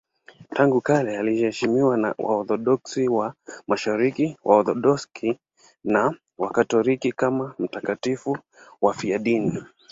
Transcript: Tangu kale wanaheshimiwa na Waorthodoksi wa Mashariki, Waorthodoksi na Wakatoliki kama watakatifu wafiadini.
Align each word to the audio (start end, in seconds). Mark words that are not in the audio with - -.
Tangu 0.53 0.81
kale 0.81 1.17
wanaheshimiwa 1.17 1.97
na 1.97 2.15
Waorthodoksi 2.17 3.07
wa 3.09 3.33
Mashariki, 3.67 4.37
Waorthodoksi 4.43 5.39
na 5.83 6.15
Wakatoliki 6.37 7.11
kama 7.11 7.53
watakatifu 7.59 8.37
wafiadini. 8.81 9.61